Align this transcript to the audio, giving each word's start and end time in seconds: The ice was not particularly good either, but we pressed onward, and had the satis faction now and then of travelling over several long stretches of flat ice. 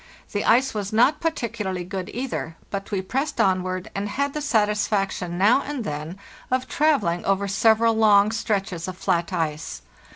The 0.31 0.43
ice 0.45 0.73
was 0.73 0.91
not 0.91 1.19
particularly 1.21 1.83
good 1.83 2.09
either, 2.11 2.55
but 2.71 2.89
we 2.89 3.03
pressed 3.03 3.39
onward, 3.39 3.91
and 3.93 4.09
had 4.09 4.33
the 4.33 4.41
satis 4.41 4.87
faction 4.87 5.37
now 5.37 5.61
and 5.61 5.83
then 5.83 6.17
of 6.49 6.67
travelling 6.67 7.23
over 7.23 7.47
several 7.47 7.93
long 7.93 8.31
stretches 8.31 8.87
of 8.87 8.97
flat 8.97 9.31
ice. 9.31 9.83